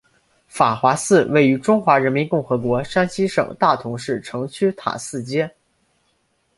[0.47, 5.55] 法华寺位于中华人民共和国山西省大同市城区塔寺街。